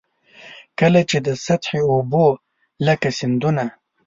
کله 0.79 1.01
چي 1.09 1.17
د 1.27 1.29
سطحي 1.45 1.81
اوبو 1.93 2.25
لکه 2.87 3.09
سیندونه. 3.19 3.65